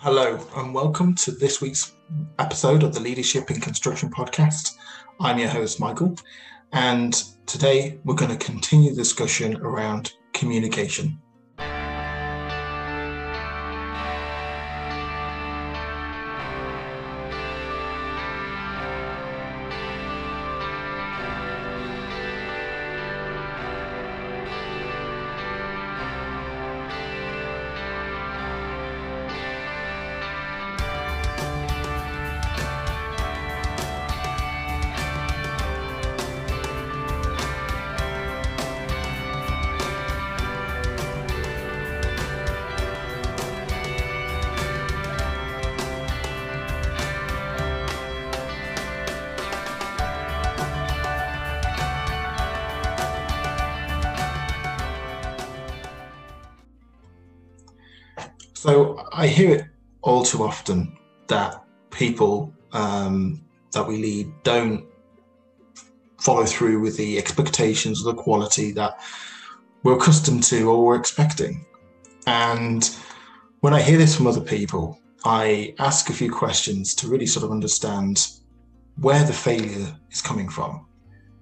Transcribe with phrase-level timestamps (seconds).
[0.00, 1.94] Hello, and welcome to this week's
[2.38, 4.76] episode of the Leadership in Construction podcast.
[5.18, 6.14] I'm your host, Michael,
[6.72, 11.20] and today we're going to continue the discussion around communication.
[59.18, 59.64] I hear it
[60.02, 64.86] all too often that people um, that we lead don't
[66.20, 69.00] follow through with the expectations of the quality that
[69.82, 71.66] we're accustomed to or we're expecting.
[72.28, 72.88] And
[73.58, 77.44] when I hear this from other people, I ask a few questions to really sort
[77.44, 78.24] of understand
[79.00, 80.86] where the failure is coming from.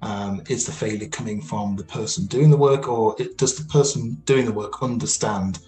[0.00, 3.64] Um, is the failure coming from the person doing the work, or it, does the
[3.64, 5.58] person doing the work understand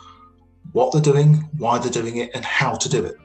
[0.72, 3.16] what they're doing, why they're doing it, and how to do it.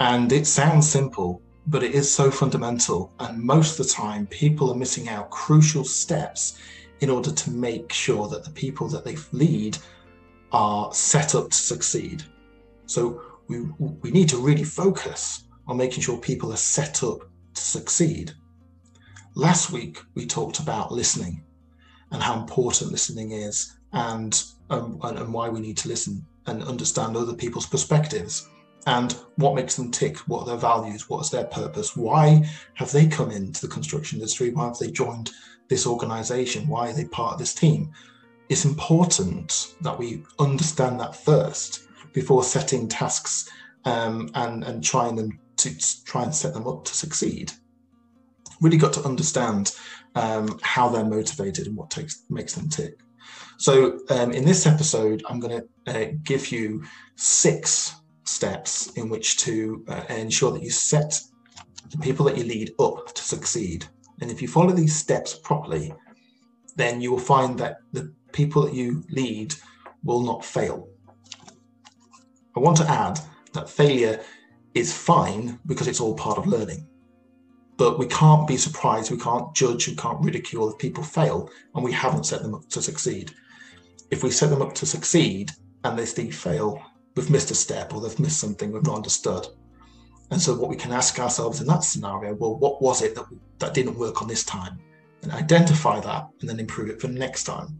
[0.00, 3.12] And it sounds simple, but it is so fundamental.
[3.18, 6.58] And most of the time, people are missing out crucial steps
[7.00, 9.78] in order to make sure that the people that they lead
[10.52, 12.22] are set up to succeed.
[12.86, 17.20] So we, we need to really focus on making sure people are set up
[17.54, 18.32] to succeed.
[19.34, 21.42] Last week, we talked about listening
[22.10, 26.62] and how important listening is and um, and, and why we need to listen and
[26.62, 28.48] understand other people's perspectives
[28.86, 32.90] and what makes them tick, what are their values, what is their purpose, why have
[32.92, 35.30] they come into the construction industry, why have they joined
[35.68, 37.90] this organization, why are they part of this team.
[38.48, 43.50] It's important that we understand that first before setting tasks
[43.84, 47.52] um, and, and trying them to try and set them up to succeed.
[48.60, 49.74] Really got to understand
[50.14, 53.00] um, how they're motivated and what takes makes them tick.
[53.58, 56.84] So, um, in this episode, I'm going to uh, give you
[57.14, 57.94] six
[58.24, 61.18] steps in which to uh, ensure that you set
[61.90, 63.86] the people that you lead up to succeed.
[64.20, 65.94] And if you follow these steps properly,
[66.76, 69.54] then you will find that the people that you lead
[70.04, 70.88] will not fail.
[72.54, 73.18] I want to add
[73.54, 74.20] that failure
[74.74, 76.86] is fine because it's all part of learning.
[77.78, 81.84] But we can't be surprised, we can't judge, we can't ridicule if people fail and
[81.84, 83.32] we haven't set them up to succeed
[84.10, 85.50] if we set them up to succeed
[85.84, 86.82] and they still fail,
[87.14, 89.46] we've missed a step or they've missed something we've not understood.
[90.30, 93.26] And so, what we can ask ourselves in that scenario, well, what was it that,
[93.58, 94.78] that didn't work on this time?
[95.22, 97.78] And identify that and then improve it for next time.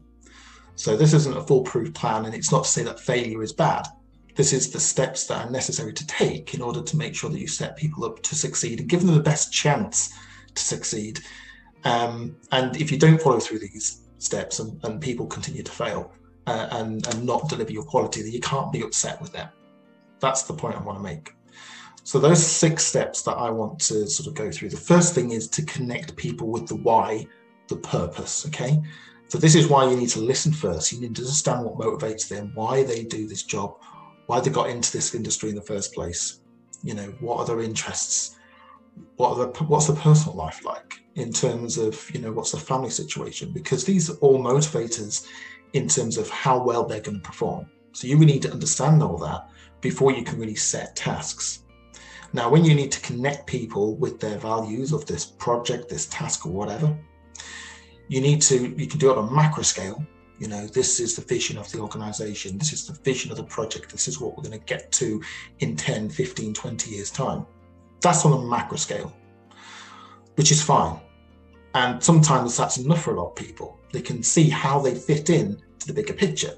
[0.76, 3.86] So, this isn't a foolproof plan, and it's not to say that failure is bad.
[4.36, 7.40] This is the steps that are necessary to take in order to make sure that
[7.40, 10.12] you set people up to succeed and give them the best chance
[10.54, 11.20] to succeed.
[11.84, 16.12] Um, and if you don't follow through these, steps and, and people continue to fail
[16.46, 19.48] uh, and, and not deliver your quality, that you can't be upset with them.
[20.20, 21.32] That's the point I want to make.
[22.04, 24.68] So those six steps that I want to sort of go through.
[24.68, 27.26] The first thing is to connect people with the why,
[27.68, 28.46] the purpose.
[28.46, 28.80] Okay.
[29.28, 30.92] So this is why you need to listen first.
[30.92, 33.82] You need to understand what motivates them, why they do this job,
[34.26, 36.42] why they got into this industry in the first place.
[36.84, 38.38] You know, what are their interests?
[39.16, 41.00] What are the, what's the personal life like?
[41.16, 45.26] In terms of you know what's the family situation because these are all motivators
[45.72, 47.68] in terms of how well they're going to perform.
[47.92, 49.48] So you really need to understand all that
[49.80, 51.64] before you can really set tasks.
[52.32, 56.46] Now when you need to connect people with their values of this project this task
[56.46, 56.96] or whatever
[58.08, 60.04] you need to you can do it on a macro scale.
[60.38, 62.58] You know this is the vision of the organization.
[62.58, 63.90] This is the vision of the project.
[63.90, 65.22] This is what we're going to get to
[65.60, 67.46] in 10 15 20 years time.
[68.02, 69.14] That's on a macro scale
[70.34, 71.00] which is fine
[71.76, 73.78] and sometimes that's enough for a lot of people.
[73.92, 76.54] They can see how they fit in to the bigger picture.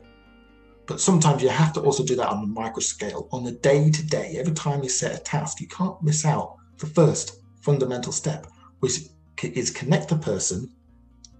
[0.86, 3.90] But sometimes you have to also do that on the micro scale, on the day
[3.90, 4.36] to day.
[4.38, 8.46] Every time you set a task, you can't miss out the first fundamental step,
[8.78, 9.00] which
[9.42, 10.72] is connect the person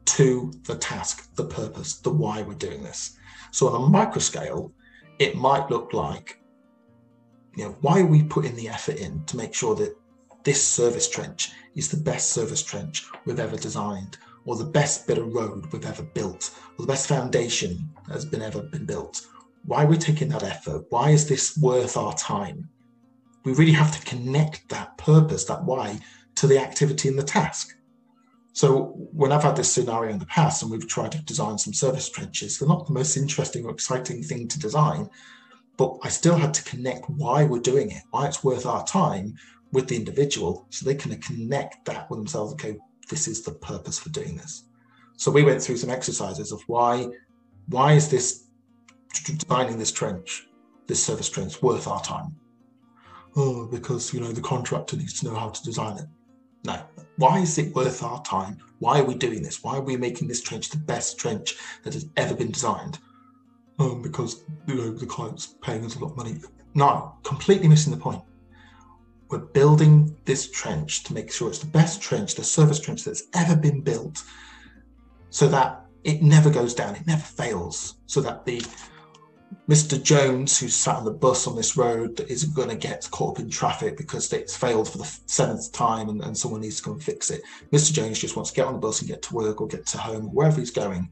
[0.06, 3.16] to the task, the purpose, the why we're doing this.
[3.52, 4.72] So on a micro scale,
[5.20, 6.42] it might look like,
[7.54, 9.94] you know, why are we putting the effort in to make sure that
[10.44, 15.18] this service trench is the best service trench we've ever designed, or the best bit
[15.18, 19.26] of road we've ever built, or the best foundation that has been ever been built.
[19.64, 20.86] why are we're taking that effort.
[20.88, 22.68] Why is this worth our time?
[23.44, 25.98] We really have to connect that purpose, that why,
[26.36, 27.76] to the activity and the task.
[28.52, 31.72] So when I've had this scenario in the past and we've tried to design some
[31.72, 35.10] service trenches, they're not the most interesting or exciting thing to design,
[35.76, 39.36] but I still had to connect why we're doing it, why it's worth our time
[39.72, 42.52] with the individual so they can connect that with themselves.
[42.54, 42.78] Okay,
[43.08, 44.64] this is the purpose for doing this.
[45.16, 47.08] So we went through some exercises of why,
[47.66, 48.44] why is this
[49.24, 50.46] designing this trench,
[50.86, 52.36] this service trench worth our time?
[53.36, 56.06] Oh, because you know the contractor needs to know how to design it.
[56.64, 56.82] No.
[57.16, 58.58] Why is it worth our time?
[58.78, 59.62] Why are we doing this?
[59.62, 62.98] Why are we making this trench the best trench that has ever been designed?
[63.78, 66.40] Um, because you know the client's paying us a lot of money.
[66.74, 68.22] No, completely missing the point.
[69.30, 73.24] We're building this trench to make sure it's the best trench, the service trench that's
[73.34, 74.24] ever been built,
[75.30, 78.62] so that it never goes down, it never fails, so that the
[79.68, 80.02] Mr.
[80.02, 83.36] Jones, who's sat on the bus on this road, that isn't going to get caught
[83.36, 86.82] up in traffic because it's failed for the seventh time and, and someone needs to
[86.82, 87.42] come and fix it.
[87.72, 87.92] Mr.
[87.92, 89.98] Jones just wants to get on the bus and get to work or get to
[89.98, 91.10] home or wherever he's going.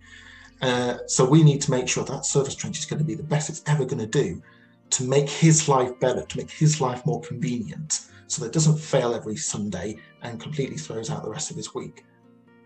[0.62, 3.22] Uh, so we need to make sure that service trench is going to be the
[3.22, 4.42] best it's ever going to do
[4.90, 8.78] to make his life better, to make his life more convenient, so that it doesn't
[8.78, 12.04] fail every Sunday and completely throws out the rest of his week.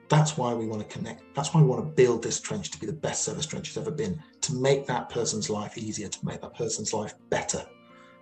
[0.09, 1.23] That's why we want to connect.
[1.35, 3.77] That's why we want to build this trench to be the best service trench it's
[3.77, 7.65] ever been, to make that person's life easier, to make that person's life better.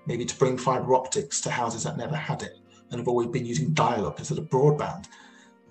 [0.06, 2.58] Maybe to bring fiber optics to houses that never had it
[2.90, 5.06] and have always been using dial up instead of broadband.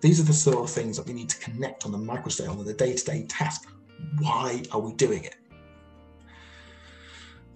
[0.01, 2.51] These are the sort of things that we need to connect on the micro scale,
[2.51, 3.67] on the day to day task.
[4.19, 5.35] Why are we doing it?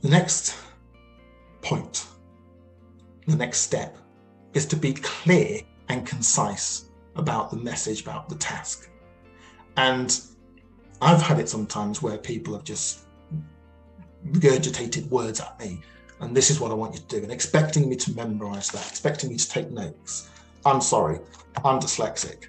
[0.01, 0.57] The next
[1.61, 2.07] point,
[3.27, 3.97] the next step,
[4.53, 8.89] is to be clear and concise about the message, about the task.
[9.77, 10.19] And
[11.01, 13.01] I've had it sometimes where people have just
[14.27, 15.81] regurgitated words at me,
[16.19, 18.87] and this is what I want you to do, and expecting me to memorize that,
[18.89, 20.29] expecting me to take notes.
[20.65, 21.19] I'm sorry,
[21.63, 22.47] I'm dyslexic.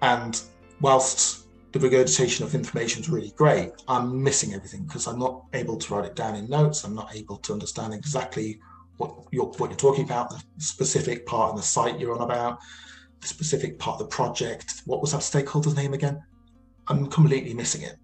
[0.00, 0.40] And
[0.80, 1.41] whilst
[1.72, 5.94] the regurgitation of information is really great, I'm missing everything because I'm not able to
[5.94, 6.84] write it down in notes.
[6.84, 8.60] I'm not able to understand exactly
[8.98, 12.58] what you're what you're talking about, the specific part of the site you're on about
[13.22, 14.82] the specific part of the project.
[14.84, 16.22] What was that stakeholder's name again?
[16.88, 17.96] I'm completely missing it.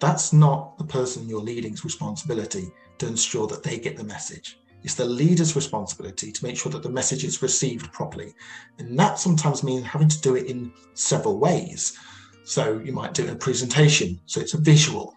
[0.00, 4.58] That's not the person you're leading's responsibility to ensure that they get the message.
[4.82, 8.34] It's the leader's responsibility to make sure that the message is received properly.
[8.78, 11.96] And that sometimes means having to do it in several ways.
[12.44, 15.14] So you might do a presentation, so it's a visual.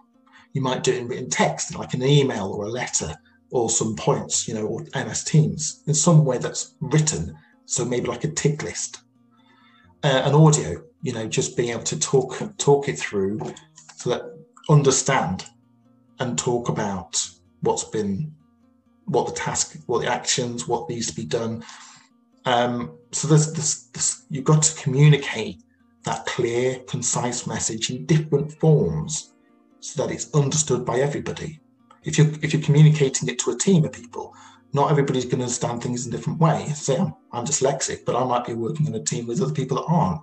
[0.53, 3.15] You might do it in written text, like an email or a letter,
[3.51, 7.35] or some points, you know, or MS Teams, in some way that's written
[7.65, 9.01] so maybe like a tick list,
[10.03, 10.81] uh, an audio.
[11.01, 13.39] You know, just being able to talk talk it through,
[13.95, 14.23] so that
[14.69, 15.45] understand
[16.19, 17.17] and talk about
[17.61, 18.33] what's been,
[19.05, 21.63] what the task, what the actions, what needs to be done.
[22.45, 23.89] Um, so there's
[24.29, 25.63] you've got to communicate
[26.03, 29.33] that clear, concise message in different forms
[29.79, 31.59] so that it's understood by everybody.
[32.03, 34.33] If you're if you're communicating it to a team of people,
[34.73, 36.81] not everybody's going to understand things in different ways.
[36.81, 39.77] Say I'm, I'm dyslexic, but I might be working in a team with other people
[39.77, 40.21] that aren't.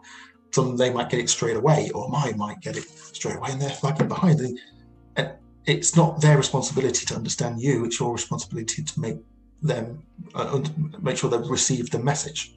[0.53, 3.61] Some they might get it straight away, or mine might get it straight away, and
[3.61, 4.41] they're lagging behind.
[4.41, 4.59] And
[5.67, 9.19] it's not their responsibility to understand you; it's your responsibility to make
[9.63, 10.03] them
[10.35, 10.61] uh,
[11.01, 12.55] make sure they've received the message.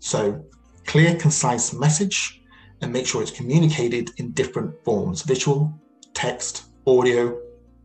[0.00, 0.44] So,
[0.86, 2.42] clear, concise message,
[2.80, 5.72] and make sure it's communicated in different forms: visual,
[6.14, 7.40] text, audio,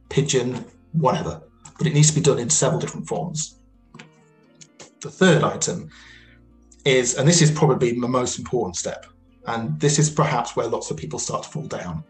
[0.10, 1.42] pigeon, whatever
[1.78, 3.60] but it needs to be done in several different forms.
[5.02, 5.90] The third item
[6.86, 9.06] is, and this is probably the most important step,
[9.46, 12.04] and this is perhaps where lots of people start to fall down,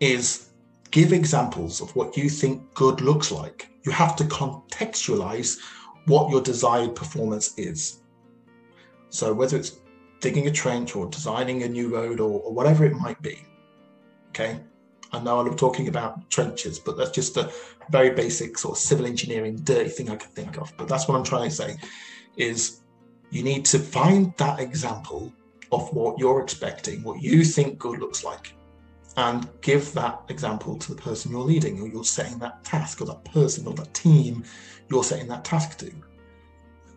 [0.00, 0.45] is
[0.90, 3.68] give examples of what you think good looks like.
[3.84, 5.58] You have to contextualize
[6.06, 8.00] what your desired performance is.
[9.10, 9.80] So whether it's
[10.20, 13.44] digging a trench or designing a new road or, or whatever it might be,
[14.28, 14.60] okay,
[15.12, 17.50] I know I'm talking about trenches, but that's just a
[17.90, 20.72] very basic sort of civil engineering dirty thing I can think of.
[20.76, 21.76] But that's what I'm trying to say
[22.36, 22.80] is
[23.30, 25.32] you need to find that example
[25.72, 28.54] of what you're expecting, what you think good looks like,
[29.16, 33.06] and give that example to the person you're leading or you're setting that task or
[33.06, 34.44] that person or that team
[34.90, 35.90] you're setting that task to.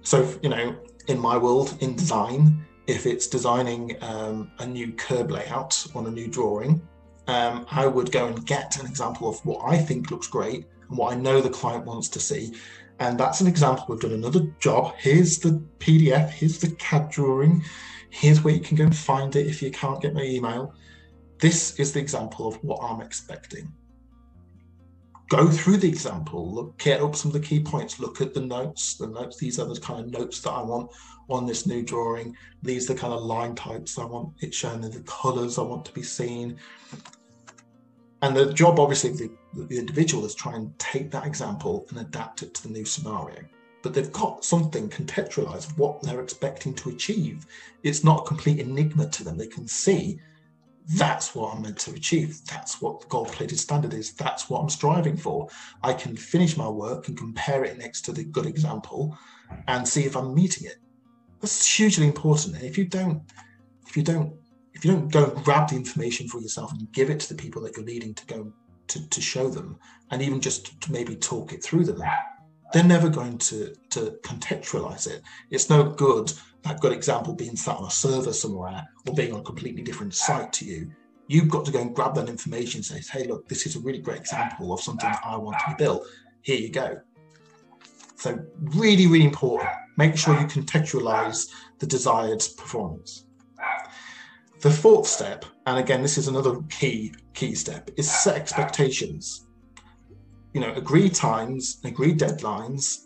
[0.01, 0.75] So, you know,
[1.07, 6.11] in my world, in design, if it's designing um, a new curb layout on a
[6.11, 6.81] new drawing,
[7.27, 10.97] um, I would go and get an example of what I think looks great and
[10.97, 12.55] what I know the client wants to see.
[12.99, 13.85] And that's an example.
[13.88, 14.95] We've done another job.
[14.97, 17.63] Here's the PDF, here's the CAD drawing,
[18.09, 20.73] here's where you can go and find it if you can't get my email.
[21.39, 23.72] This is the example of what I'm expecting.
[25.29, 28.41] go through the example, look, get up some of the key points, look at the
[28.41, 28.96] notes.
[28.96, 30.91] The notes, these are the kind of notes that I want
[31.29, 32.36] on this new drawing.
[32.63, 35.62] These are the kind of line types I want it shown in the colors I
[35.62, 36.58] want to be seen.
[38.22, 42.43] And the job, obviously, the, the individual is try and take that example and adapt
[42.43, 43.38] it to the new scenario.
[43.81, 47.46] But they've got something contextualized of what they're expecting to achieve.
[47.84, 49.38] It's not a complete enigma to them.
[49.38, 50.19] They can see
[50.96, 52.43] that's what I'm meant to achieve.
[52.46, 54.13] That's what the gold plated standard is.
[54.13, 55.48] That's what I'm striving for.
[55.84, 59.15] I can finish my work and compare it next to the good example
[59.67, 60.77] and see if I'm meeting it.
[61.41, 62.55] That's hugely important.
[62.55, 63.22] And if you don't,
[63.88, 64.34] if you don't,
[64.74, 67.41] if you don't go and grab the information for yourself and give it to the
[67.41, 68.51] people that you're leading to go
[68.88, 69.77] to, to show them
[70.10, 72.01] and even just to maybe talk it through them,
[72.74, 75.22] they're never going to, to contextualize it.
[75.51, 76.31] It's no good
[76.63, 80.13] that good example being sat on a server somewhere or being on a completely different
[80.13, 80.92] site to you.
[81.28, 83.80] You've got to go and grab that information and say, hey, look, this is a
[83.80, 86.06] really great example of something that I want to be built.
[86.42, 87.00] Here you go.
[88.16, 89.70] So, really, really important.
[89.96, 93.25] Make sure you contextualize the desired performance.
[94.60, 99.48] The fourth step, and again, this is another key key step, is set expectations.
[100.54, 103.06] You know, agree times, agree deadlines.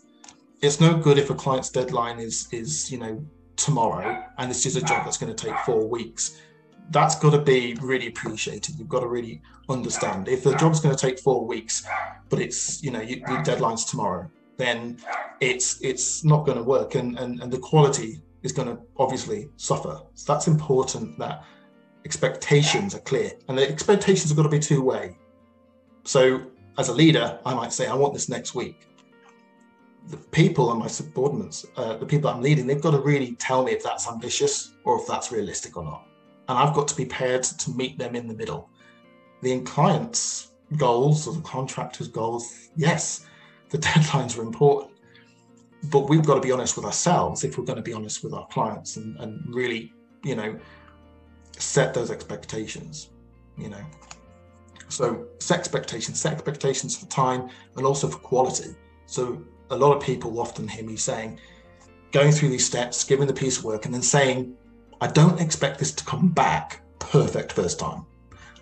[0.62, 3.24] It's no good if a client's deadline is is you know
[3.56, 6.40] tomorrow and this is a job that's going to take four weeks
[6.90, 8.78] that's got to be really appreciated.
[8.78, 10.28] You've got to really understand.
[10.28, 11.86] If the job's going to take four weeks
[12.28, 14.98] but it's you know you, your deadline's tomorrow then
[15.40, 19.48] it's it's not going to work and, and and the quality is going to obviously
[19.56, 19.98] suffer.
[20.14, 21.44] So that's important that
[22.04, 25.16] expectations are clear and the expectations have got to be two way
[26.04, 26.42] so
[26.76, 28.86] as a leader i might say i want this next week
[30.08, 33.64] the people and my subordinates, uh, the people I'm leading, they've got to really tell
[33.64, 36.06] me if that's ambitious or if that's realistic or not.
[36.48, 38.68] And I've got to be prepared to meet them in the middle.
[39.40, 43.26] The client's goals or the contractor's goals, yes,
[43.70, 44.92] the deadlines are important.
[45.84, 48.34] But we've got to be honest with ourselves if we're going to be honest with
[48.34, 49.92] our clients and, and really,
[50.22, 50.58] you know,
[51.58, 53.10] set those expectations,
[53.56, 53.84] you know.
[54.88, 58.74] So set expectations, set expectations for time and also for quality.
[59.06, 59.42] So
[59.74, 61.40] a lot of people often hear me saying,
[62.12, 64.56] going through these steps, giving the piece of work, and then saying,
[65.00, 68.06] I don't expect this to come back perfect first time.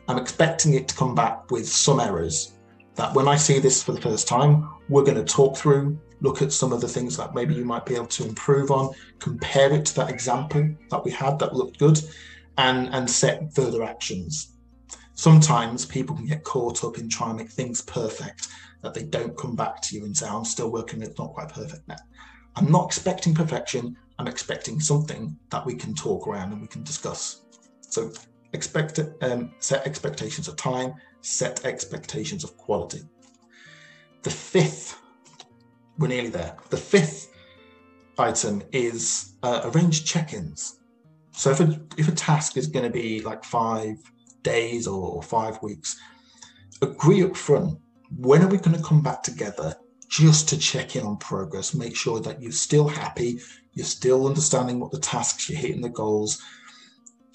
[0.09, 2.52] I'm expecting it to come back with some errors
[2.95, 6.40] that when I see this for the first time, we're going to talk through, look
[6.40, 9.73] at some of the things that maybe you might be able to improve on, compare
[9.73, 12.00] it to that example that we had that looked good,
[12.59, 14.51] and, and set further actions.
[15.14, 18.49] Sometimes people can get caught up in trying to make things perfect
[18.83, 21.49] that they don't come back to you and say, I'm still working, it's not quite
[21.49, 21.97] perfect now.
[22.57, 23.97] I'm not expecting perfection.
[24.19, 27.42] I'm expecting something that we can talk around and we can discuss.
[27.81, 28.12] So
[28.52, 33.02] expect um, set expectations of time, set expectations of quality.
[34.23, 35.00] The fifth,
[35.99, 36.57] we're nearly there.
[36.71, 37.33] The fifth
[38.19, 40.81] item is uh, arrange check-ins.
[41.33, 43.97] So if a, if a task is going to be like five
[44.43, 45.99] days or five weeks,
[46.81, 47.79] agree up front
[48.17, 49.75] when are we going to come back together
[50.09, 53.41] just to check in on progress, make sure that you're still happy,
[53.73, 56.43] you're still understanding what the tasks, you're hitting the goals.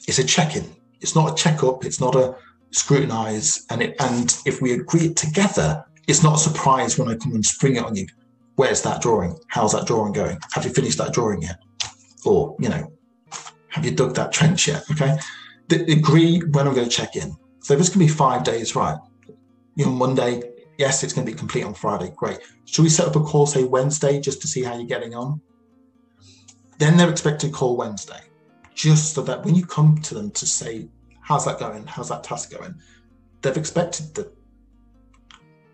[0.08, 0.76] It's a check-in.
[1.02, 1.86] It's not a check-up.
[1.86, 2.36] It's not a
[2.72, 3.66] scrutinize.
[3.72, 7.34] And it, and if we agree it together, it's not a surprise when I come
[7.34, 8.08] and spring it on you.
[8.56, 9.38] Where's that drawing?
[9.48, 10.38] How's that drawing going?
[10.54, 11.60] Have you finished that drawing yet?
[12.26, 12.92] Or you know,
[13.70, 14.84] have you dug that trench yet?
[14.92, 15.18] Okay.
[15.68, 17.36] The, agree when I'm going to check in.
[17.60, 18.98] So this can be five days, right?
[19.76, 20.42] You know, Monday,
[20.78, 22.14] Yes, it's going to be complete on Friday.
[22.16, 22.40] Great.
[22.66, 25.42] Should we set up a call, say Wednesday, just to see how you're getting on?
[26.78, 28.22] Then they're expecting call Wednesday,
[28.76, 30.88] just so that when you come to them to say,
[31.22, 31.88] how's that going?
[31.88, 32.76] How's that task going?
[33.42, 34.32] They've expected the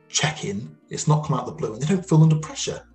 [0.08, 0.78] check in.
[0.90, 2.88] It's not come out of the blue and they don't feel under pressure.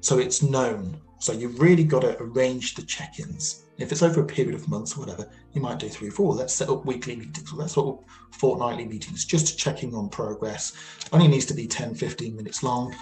[0.00, 1.00] So it's known.
[1.18, 3.64] So you've really got to arrange the check ins.
[3.82, 6.34] If it's over a period of months or whatever, you might do three or four.
[6.34, 7.52] Let's set up weekly meetings.
[7.52, 10.72] Let's set up fortnightly meetings, just checking on progress.
[11.12, 12.94] Only needs to be 10, 15 minutes long,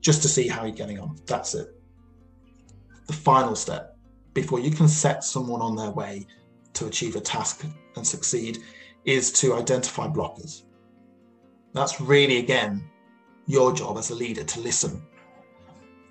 [0.00, 1.18] just to see how you're getting on.
[1.26, 1.68] That's it.
[3.06, 3.96] The final step
[4.32, 6.26] before you can set someone on their way
[6.74, 7.64] to achieve a task
[7.96, 8.58] and succeed
[9.04, 10.62] is to identify blockers.
[11.74, 12.84] That's really, again,
[13.46, 15.02] your job as a leader to listen.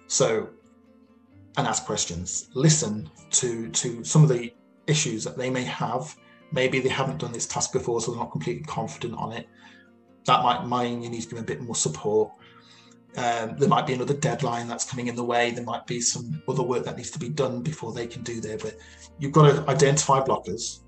[0.08, 0.50] So
[1.58, 2.50] and ask questions.
[2.54, 4.54] Listen to to some of the
[4.88, 6.16] issues that they may have.
[6.52, 9.48] Maybe they haven't done this task before, so they're not completely confident on it.
[10.26, 12.32] That might mean you need to give them a bit more support.
[13.18, 15.52] Um, there might be another deadline that's coming in the way.
[15.52, 18.40] There might be some other work that needs to be done before they can do
[18.40, 18.58] there.
[18.58, 18.78] But
[19.20, 20.82] you've got to identify blockers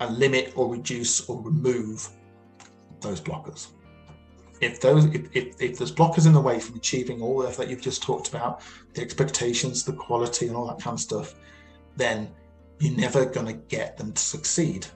[0.00, 2.08] and limit or reduce or remove
[3.00, 3.68] those blockers.
[4.62, 7.82] If those if, if, if there's blockers in the way from achieving all that you've
[7.82, 8.62] just talked about,
[8.94, 11.34] the expectations, the quality, and all that kind of stuff,
[11.96, 12.30] then
[12.78, 14.86] you're never going to get them to succeed.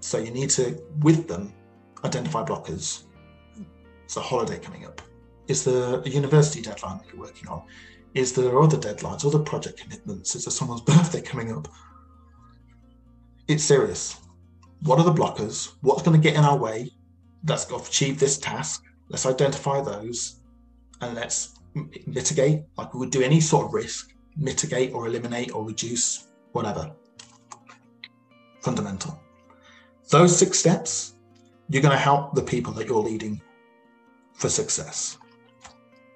[0.00, 1.52] So you need to, with them,
[2.04, 3.04] identify blockers.
[4.04, 5.00] It's a holiday coming up.
[5.48, 7.62] Is there a university deadline that you're working on?
[8.14, 10.34] Is there other deadlines, other project commitments?
[10.34, 11.68] Is there someone's birthday coming up?
[13.48, 14.20] It's serious.
[14.82, 15.72] What are the blockers?
[15.80, 16.90] What's going to get in our way
[17.44, 18.85] that's going to achieve this task?
[19.08, 20.40] Let's identify those
[21.00, 21.58] and let's
[22.06, 26.90] mitigate, like we would do any sort of risk, mitigate or eliminate or reduce, whatever.
[28.60, 29.20] Fundamental.
[30.10, 31.14] Those six steps,
[31.68, 33.40] you're going to help the people that you're leading
[34.34, 35.18] for success.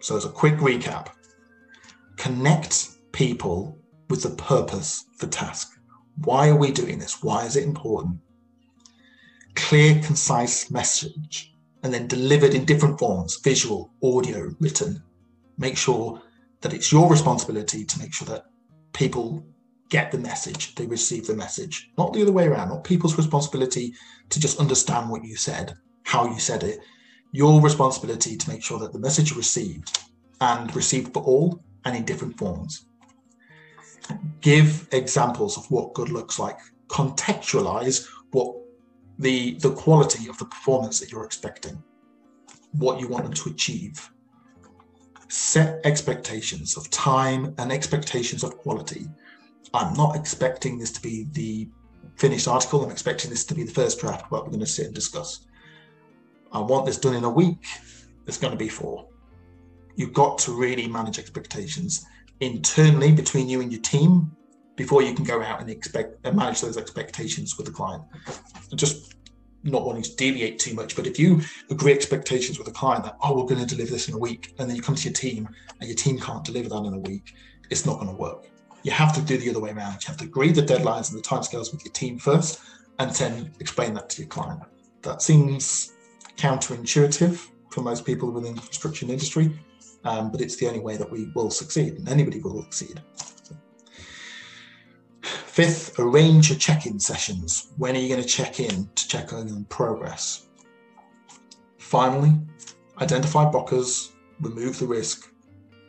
[0.00, 1.08] So, as a quick recap,
[2.16, 3.78] connect people
[4.08, 5.78] with the purpose the task.
[6.24, 7.22] Why are we doing this?
[7.22, 8.18] Why is it important?
[9.54, 11.49] Clear, concise message,
[11.82, 15.02] and then delivered in different forms visual, audio, written.
[15.58, 16.20] Make sure
[16.60, 18.44] that it's your responsibility to make sure that
[18.92, 19.44] people
[19.88, 23.92] get the message, they receive the message, not the other way around, not people's responsibility
[24.28, 26.80] to just understand what you said, how you said it.
[27.32, 29.98] Your responsibility to make sure that the message received
[30.40, 32.86] and received for all and in different forms.
[34.40, 36.58] Give examples of what good looks like.
[36.88, 38.56] Contextualize what
[39.20, 41.80] the the quality of the performance that you're expecting,
[42.72, 44.10] what you want them to achieve.
[45.28, 49.06] Set expectations of time and expectations of quality.
[49.72, 51.68] I'm not expecting this to be the
[52.16, 52.82] finished article.
[52.82, 55.46] I'm expecting this to be the first draft what we're going to sit and discuss.
[56.50, 57.64] I want this done in a week.
[58.26, 59.06] It's going to be four.
[59.94, 62.06] You've got to really manage expectations
[62.40, 64.34] internally between you and your team
[64.80, 68.02] before you can go out and expect and manage those expectations with the client.
[68.74, 69.14] Just
[69.62, 73.14] not wanting to deviate too much, but if you agree expectations with a client that,
[73.22, 75.12] oh, we're going to deliver this in a week, and then you come to your
[75.12, 75.46] team
[75.78, 77.34] and your team can't deliver that in a week,
[77.68, 78.46] it's not going to work.
[78.82, 80.02] You have to do the other way around.
[80.02, 82.58] You have to agree the deadlines and the timescales with your team first,
[82.98, 84.62] and then explain that to your client.
[85.02, 85.92] That seems
[86.38, 87.34] counterintuitive
[87.70, 89.60] for most people within the construction industry,
[90.04, 93.02] um, but it's the only way that we will succeed, and anybody will succeed.
[95.50, 97.72] Fifth, arrange your check-in sessions.
[97.76, 100.46] When are you going to check in to check on progress?
[101.76, 102.38] Finally,
[103.00, 105.28] identify blockers, remove the risk,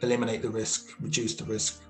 [0.01, 1.83] eliminate the risk, reduce the risk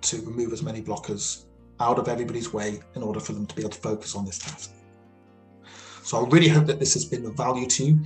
[0.00, 1.44] to remove as many blockers
[1.78, 4.38] out of everybody's way in order for them to be able to focus on this
[4.38, 4.72] task.
[6.02, 8.00] So I really hope that this has been of value to you.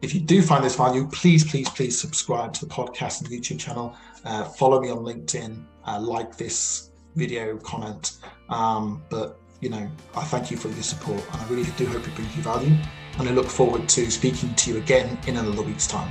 [0.00, 3.60] If you do find this value, please, please, please subscribe to the podcast and YouTube
[3.60, 3.94] channel.
[4.24, 5.62] Uh, follow me on LinkedIn.
[5.86, 8.18] Uh, like this video, comment.
[8.48, 12.06] Um, but you know, I thank you for your support, and I really do hope
[12.06, 12.76] it brings you value.
[13.18, 16.10] And I look forward to speaking to you again in another week's time.